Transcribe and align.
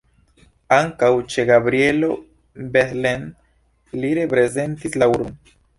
Ankaŭ 0.77 1.09
ĉe 1.33 1.45
Gabrielo 1.51 2.11
Bethlen 2.77 3.31
li 4.01 4.17
reprezentis 4.23 5.01
la 5.03 5.15
urbon. 5.19 5.43